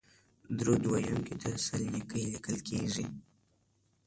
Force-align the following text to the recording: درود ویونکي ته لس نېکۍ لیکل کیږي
درود 0.57 0.83
ویونکي 0.91 1.35
ته 1.41 1.47
لس 1.53 1.65
نېکۍ 1.91 2.23
لیکل 2.33 2.57
کیږي 2.67 3.05